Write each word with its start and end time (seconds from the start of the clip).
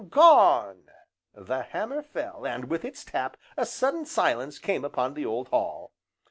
gone!" 0.09 0.89
The 1.35 1.61
hammer 1.61 2.01
fell, 2.01 2.43
and 2.43 2.71
with 2.71 2.83
its 2.83 3.05
tap 3.05 3.37
a 3.55 3.67
sudden 3.67 4.03
silence 4.05 4.57
came 4.57 4.83
upon 4.83 5.13
the 5.13 5.27
old 5.27 5.49
hall. 5.49 5.91